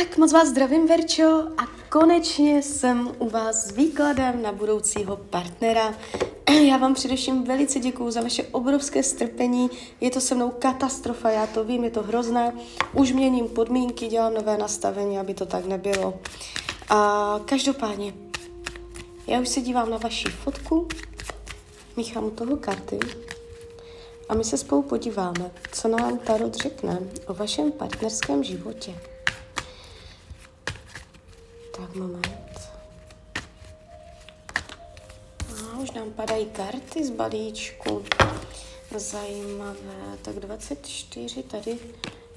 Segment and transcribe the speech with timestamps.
[0.00, 5.94] Tak moc vás zdravím, Verčo, a konečně jsem u vás s výkladem na budoucího partnera.
[6.68, 9.70] Já vám především velice děkuju za vaše obrovské strpení.
[10.00, 12.52] Je to se mnou katastrofa, já to vím, je to hrozné.
[12.92, 16.20] Už měním podmínky, dělám nové nastavení, aby to tak nebylo.
[16.88, 18.14] A každopádně,
[19.26, 20.88] já už se dívám na vaši fotku,
[21.96, 22.98] míchám u toho karty
[24.28, 29.09] a my se spolu podíváme, co nám Tarot řekne o vašem partnerském životě.
[31.80, 32.70] Tak, moment.
[35.72, 38.02] A už nám padají karty z balíčku.
[38.96, 40.18] Zajímavé.
[40.22, 41.78] Tak 24, tady,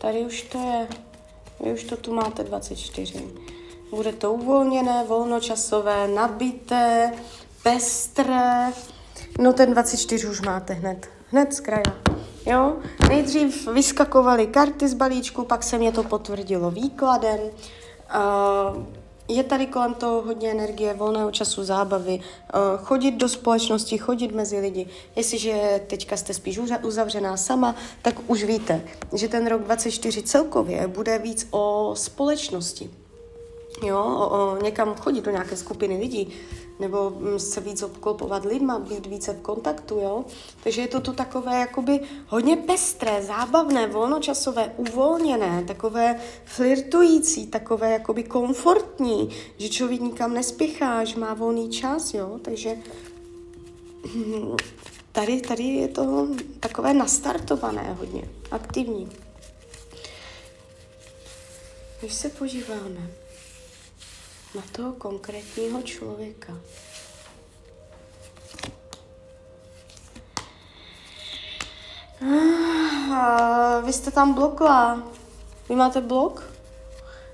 [0.00, 0.88] tady už to je,
[1.60, 3.24] vy už to tu máte 24.
[3.90, 7.12] Bude to uvolněné, volnočasové, nabité,
[7.62, 8.72] pestré.
[9.38, 11.96] No ten 24 už máte hned, hned z kraja.
[12.46, 12.76] Jo?
[13.08, 17.40] Nejdřív vyskakovaly karty z balíčku, pak se mě to potvrdilo výkladem.
[17.40, 18.84] Uh,
[19.28, 24.58] je tady kolem toho hodně energie, volného času, zábavy, uh, chodit do společnosti, chodit mezi
[24.58, 24.86] lidi.
[25.16, 28.82] Jestliže teďka jste spíš uzavřená sama, tak už víte,
[29.14, 32.90] že ten rok 24 celkově bude víc o společnosti.
[33.82, 36.32] Jo, o, o někam chodit do nějaké skupiny lidí,
[36.78, 40.24] nebo mm, se víc obklopovat lidma, být více v kontaktu, jo.
[40.64, 48.22] Takže je to tu takové jakoby hodně pestré, zábavné, volnočasové, uvolněné, takové flirtující, takové jakoby
[48.22, 52.38] komfortní, že člověk nikam nespěchá, že má volný čas, jo.
[52.42, 52.70] Takže
[55.12, 56.28] tady, tady je to
[56.60, 59.08] takové nastartované hodně, aktivní.
[62.00, 63.10] Když se podíváme,
[64.54, 66.52] na toho konkrétního člověka.
[72.22, 75.02] Ah, vy jste tam blokla.
[75.68, 76.42] Vy máte blok?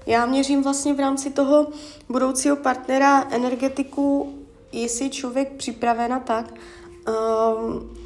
[0.07, 1.67] Já měřím vlastně v rámci toho
[2.09, 4.39] budoucího partnera energetiku,
[4.73, 6.55] jestli je člověk připravena tak.
[7.09, 7.97] Um,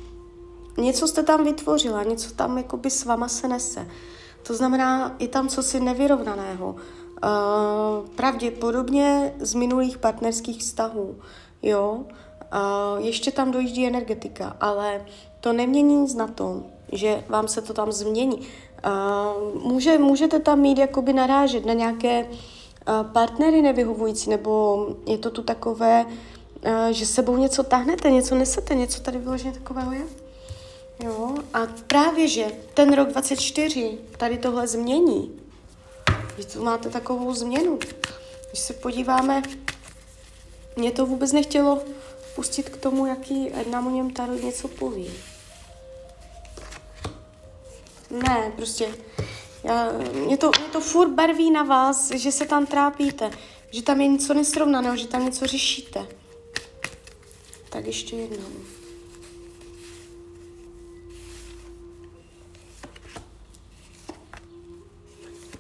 [0.79, 3.89] něco jste tam vytvořila, něco tam jakoby s váma se nese.
[4.43, 6.77] To znamená, je tam cosi nevyrovnaného.
[7.25, 11.17] Uh, pravděpodobně z minulých partnerských vztahů,
[11.63, 12.01] jo.
[12.01, 15.05] Uh, ještě tam dojíždí energetika, ale
[15.41, 18.39] to nemění nic na tom, že vám se to tam změní.
[18.39, 25.31] Uh, může, můžete tam mít jakoby narážet na nějaké uh, partnery nevyhovující, nebo je to
[25.31, 30.03] tu takové, uh, že sebou něco tahnete, něco nesete, něco tady vyloženě takového je.
[31.05, 35.31] Jo, a právě, že ten rok 24 tady tohle změní,
[36.39, 37.79] že tu máte takovou změnu.
[38.51, 39.43] Když se podíváme,
[40.77, 41.83] mě to vůbec nechtělo
[42.35, 45.11] pustit k tomu, jaký nám o něm Tarot něco poví.
[48.11, 48.95] Ne, prostě
[49.65, 49.93] já,
[50.27, 53.31] mě, to, mě to furt barví na vás, že se tam trápíte,
[53.71, 56.07] že tam je něco nesrovnaného, že tam něco řešíte.
[57.69, 58.49] Tak ještě jednou.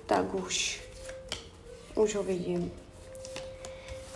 [0.08, 0.80] Tak už,
[1.94, 2.72] už ho vidím.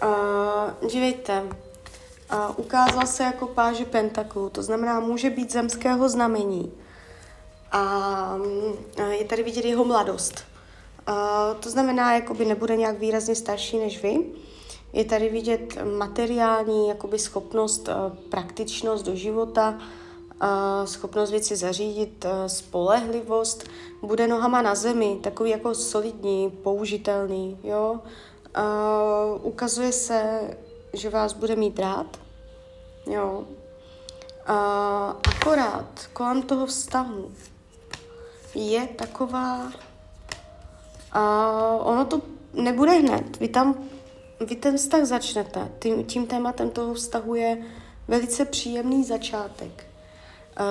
[0.02, 6.72] Uh, dívejte, uh, ukázal se jako páže pentaklů, to znamená, může být zemského znamení.
[7.72, 8.36] A
[8.98, 10.44] uh, je tady vidět jeho mladost.
[11.08, 14.16] Uh, to znamená, jakoby nebude nějak výrazně starší než vy.
[14.92, 19.78] Je tady vidět materiální jakoby schopnost, uh, praktičnost do života,
[20.84, 23.68] schopnost věci zařídit, spolehlivost,
[24.02, 28.00] bude nohama na zemi, takový jako solidní, použitelný, jo.
[29.42, 30.50] ukazuje se,
[30.92, 32.06] že vás bude mít rád,
[33.06, 33.44] jo.
[35.28, 37.30] akorát kolem toho vztahu
[38.54, 39.72] je taková,
[41.12, 41.50] a
[41.82, 42.20] ono to
[42.52, 43.74] nebude hned, vy tam,
[44.40, 47.58] vy ten vztah začnete, tím, tím tématem toho vztahu je
[48.08, 49.91] velice příjemný začátek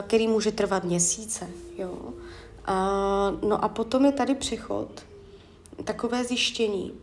[0.07, 1.49] který může trvat měsíce.
[1.77, 2.13] Jo?
[2.65, 2.75] A,
[3.47, 4.87] no a potom je tady přechod,
[5.83, 6.93] takové zjištění,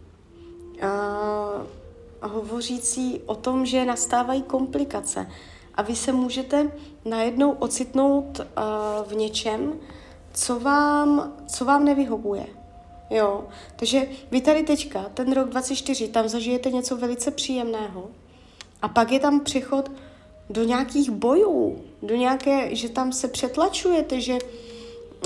[0.83, 5.31] a, hovořící o tom, že nastávají komplikace
[5.75, 6.73] a vy se můžete
[7.05, 9.73] najednou ocitnout a, v něčem,
[10.35, 12.47] co vám, co vám nevyhovuje.
[13.11, 13.45] Jo,
[13.77, 18.11] takže vy tady teďka, ten rok 24, tam zažijete něco velice příjemného
[18.83, 19.91] a pak je tam přechod
[20.51, 24.39] do nějakých bojů, do nějaké, že tam se přetlačujete, že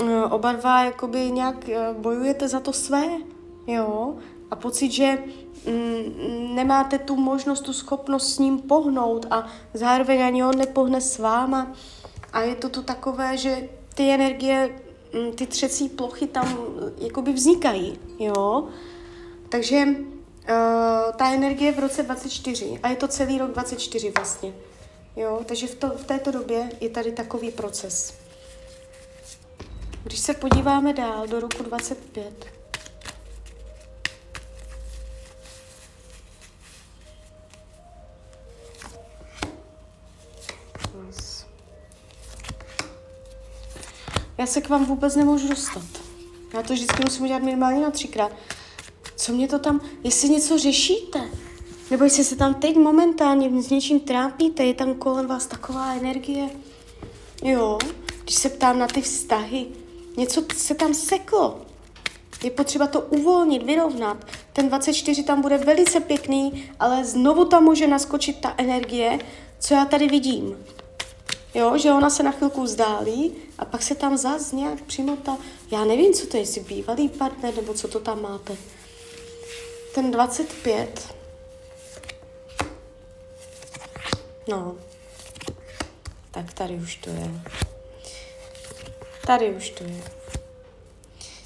[0.01, 3.03] uh, oba dva jakoby nějak uh, bojujete za to své,
[3.67, 4.15] jo,
[4.51, 5.17] a pocit, že
[5.65, 11.19] mm, nemáte tu možnost, tu schopnost s ním pohnout a zároveň ani on nepohne s
[11.19, 11.73] váma.
[12.33, 14.75] A je to tu takové, že ty energie,
[15.13, 16.57] mm, ty třecí plochy tam
[16.97, 18.67] jakoby vznikají, jo,
[19.49, 19.95] takže uh,
[21.15, 24.53] ta energie v roce 24 a je to celý rok 24 vlastně.
[25.15, 28.13] Jo, takže v, to, v této době je tady takový proces.
[30.03, 32.53] Když se podíváme dál do roku 25,
[44.37, 45.85] Já se k vám vůbec nemůžu dostat.
[46.53, 48.31] Já to vždycky musím udělat minimálně na třikrát.
[49.15, 51.19] Co mě to tam, jestli něco řešíte,
[51.91, 56.49] nebo jestli se tam teď momentálně s něčím trápíte, je tam kolem vás taková energie.
[57.43, 57.77] Jo,
[58.23, 59.67] když se ptám na ty vztahy,
[60.17, 61.61] něco se tam seklo.
[62.43, 64.25] Je potřeba to uvolnit, vyrovnat.
[64.53, 69.19] Ten 24 tam bude velice pěkný, ale znovu tam může naskočit ta energie,
[69.59, 70.57] co já tady vidím.
[71.53, 75.37] Jo, že ona se na chvilku vzdálí a pak se tam zas nějak přimotá.
[75.71, 78.57] Já nevím, co to je, jestli bývalý partner, nebo co to tam máte.
[79.95, 81.22] Ten 25.
[84.47, 84.75] No.
[86.31, 87.31] Tak tady už to je.
[89.27, 90.03] Tady už to je.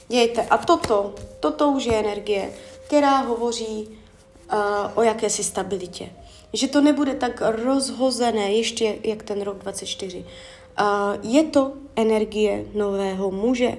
[0.07, 0.41] Dějte.
[0.41, 2.53] A toto, toto už je energie,
[2.85, 4.59] která hovoří uh,
[4.95, 6.09] o jakési stabilitě.
[6.53, 10.17] Že to nebude tak rozhozené ještě jak ten rok 24.
[10.17, 13.77] Uh, je to energie nového muže.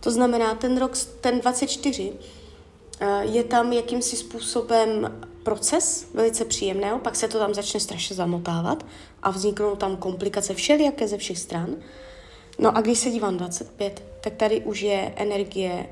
[0.00, 2.16] To znamená, ten rok, ten 24, uh,
[3.20, 8.86] je tam jakýmsi způsobem proces velice příjemného, pak se to tam začne strašně zamotávat
[9.22, 11.76] a vzniknou tam komplikace všelijaké ze všech stran.
[12.58, 15.86] No a když se dívám 25, tak tady už je energie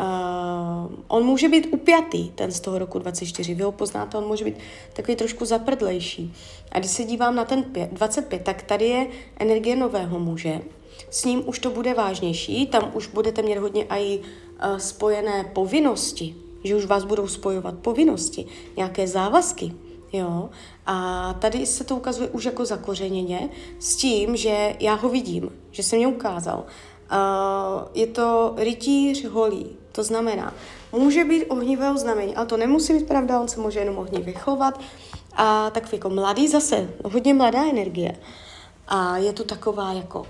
[0.00, 4.44] Uh, on může být upjatý, ten z toho roku 24, vy ho poznáte, on může
[4.44, 4.56] být
[4.92, 6.34] takový trošku zaprdlejší.
[6.72, 9.06] A když se dívám na ten 5, 25, tak tady je
[9.38, 10.60] energie nového muže,
[11.10, 16.34] s ním už to bude vážnější, tam už budete mít hodně i uh, spojené povinnosti,
[16.64, 18.46] že už vás budou spojovat povinnosti,
[18.76, 19.72] nějaké závazky,
[20.12, 20.50] jo.
[20.86, 25.82] A tady se to ukazuje už jako zakořeněně s tím, že já ho vidím, že
[25.82, 26.64] se mě ukázal.
[27.12, 30.54] Uh, je to rytíř holí, to znamená,
[30.92, 34.80] může být ohnivého znamení, ale to nemusí být pravda, on se může jenom ohnivě chovat.
[35.36, 38.16] A tak jako mladý zase, hodně mladá energie.
[38.88, 40.26] A je to taková jako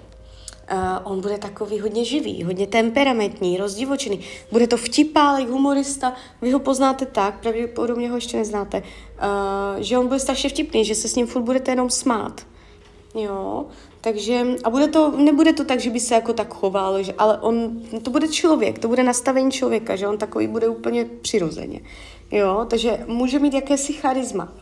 [0.72, 4.20] Uh, on bude takový hodně živý, hodně temperamentní, rozdivočený.
[4.52, 6.12] Bude to vtipálek, humorista.
[6.42, 10.94] Vy ho poznáte tak, pravděpodobně ho ještě neznáte, uh, že on bude strašně vtipný, že
[10.94, 12.46] se s ním furt budete jenom smát.
[13.14, 13.66] Jo,
[14.00, 17.38] takže, a bude to, nebude to tak, že by se jako tak choval, že, ale
[17.38, 21.80] on, to bude člověk, to bude nastavení člověka, že on takový bude úplně přirozeně.
[22.30, 24.52] Jo, takže může mít jakési charisma.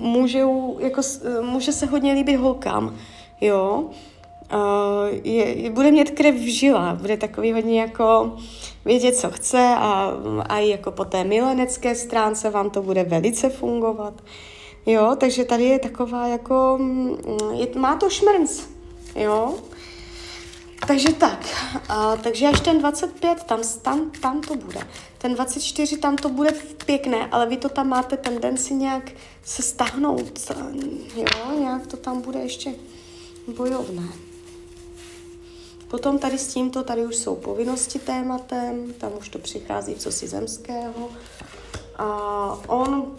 [0.00, 0.44] Může,
[0.78, 1.00] jako,
[1.40, 2.96] může se hodně líbit holkám,
[3.40, 3.90] jo.
[4.54, 8.36] Uh, je, bude mít krev v žilách, bude takový hodně jako
[8.84, 10.12] vědět, co chce a,
[10.48, 14.14] a i jako po té milenecké stránce vám to bude velice fungovat.
[14.86, 17.16] Jo, takže tady je taková jako, mm,
[17.54, 18.62] je, má to šmrnc,
[19.16, 19.54] jo.
[20.86, 21.46] Takže tak,
[21.88, 24.80] a, takže až ten 25, tam, tam, tam to bude.
[25.18, 26.50] Ten 24, tam to bude
[26.86, 29.10] pěkné, ale vy to tam máte tendenci nějak
[29.44, 30.50] se stáhnout,
[31.16, 32.74] jo, nějak to tam bude ještě
[33.56, 34.31] bojovné.
[35.92, 40.28] Potom tady s tímto, tady už jsou povinnosti tématem, tam už to přichází co si
[40.28, 41.10] zemského.
[41.96, 42.06] A
[42.66, 43.16] on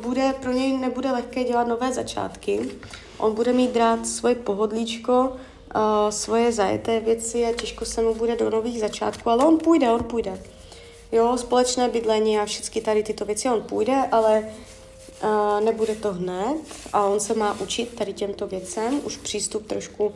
[0.00, 2.70] bude, pro něj nebude lehké dělat nové začátky.
[3.18, 5.36] On bude mít rád svoje pohodlíčko,
[6.10, 10.04] svoje zajeté věci a těžko se mu bude do nových začátků, ale on půjde, on
[10.04, 10.42] půjde.
[11.12, 14.48] Jo, společné bydlení a všechny tady tyto věci on půjde, ale
[15.64, 16.56] nebude to hned
[16.92, 20.12] a on se má učit tady těmto věcem, už přístup trošku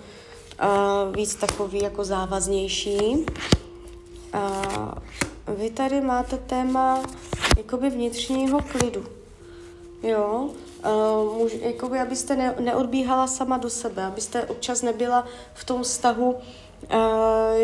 [0.62, 3.26] uh, víc takový jako závaznější.
[4.34, 4.92] Uh,
[5.56, 7.02] vy tady máte téma
[7.56, 9.04] jakoby vnitřního klidu.
[10.02, 10.50] Jo,
[10.84, 16.30] uh, muž, jakoby, abyste ne, neodbíhala sama do sebe, abyste občas nebyla v tom vztahu,
[16.30, 16.38] uh,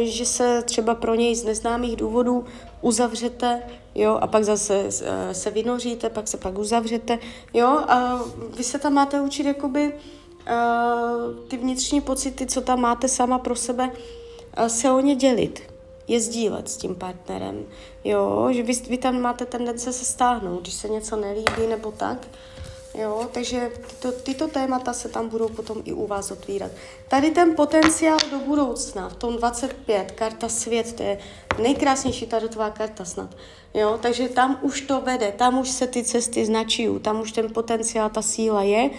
[0.01, 2.45] že se třeba pro něj z neznámých důvodů
[2.81, 3.63] uzavřete,
[3.95, 4.89] jo, a pak zase uh,
[5.33, 7.19] se vynoříte, pak se pak uzavřete,
[7.55, 8.21] jo, a
[8.57, 10.18] vy se tam máte učit jakoby uh,
[11.49, 13.91] ty vnitřní pocity, co tam máte sama pro sebe,
[14.59, 15.63] uh, se o ně dělit
[16.09, 17.67] je sdílet s tím partnerem.
[18.05, 22.29] Jo, že vy, vy tam máte tendence se stáhnout, když se něco nelíbí nebo tak.
[22.95, 26.71] Jo, takže tyto, tyto témata se tam budou potom i u vás otvírat.
[27.09, 31.19] Tady ten potenciál do budoucna, v tom 25, karta svět, to je
[31.63, 33.37] nejkrásnější tarotová karta snad.
[33.75, 37.53] Jo, takže tam už to vede, tam už se ty cesty značí, tam už ten
[37.53, 38.91] potenciál, ta síla je,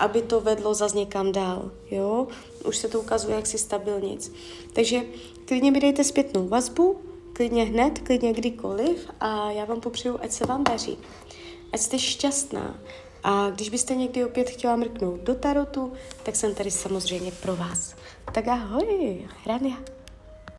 [0.00, 1.70] aby to vedlo zase někam dál.
[1.90, 2.26] Jo?
[2.64, 4.32] Už se to ukazuje jaksi stabilnic.
[4.72, 5.00] Takže
[5.44, 7.00] klidně mi dejte zpětnou vazbu
[7.32, 10.98] klidně hned, klidně kdykoliv a já vám popřeju, ať se vám daří,
[11.72, 12.80] ať jste šťastná.
[13.22, 15.92] A když byste někdy opět chtěla mrknout do tarotu,
[16.22, 17.94] tak jsem tady samozřejmě pro vás.
[18.32, 19.76] Tak ahoj, Rania.